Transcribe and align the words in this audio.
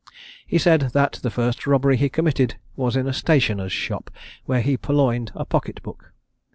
He 0.47 0.57
said 0.57 0.89
that 0.95 1.19
the 1.21 1.29
first 1.29 1.67
robbery 1.67 1.95
he 1.95 2.09
committed 2.09 2.55
was 2.75 2.95
in 2.95 3.05
a 3.05 3.13
stationer's 3.13 3.71
shop, 3.71 4.09
where 4.45 4.61
he 4.61 4.75
purloined 4.75 5.31
a 5.35 5.45
pocket 5.45 5.79
book. 5.83 6.11